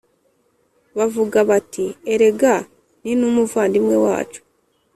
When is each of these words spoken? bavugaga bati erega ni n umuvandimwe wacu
bavugaga 0.97 1.39
bati 1.49 1.85
erega 2.13 2.53
ni 3.03 3.11
n 3.19 3.21
umuvandimwe 3.29 3.95
wacu 4.05 4.41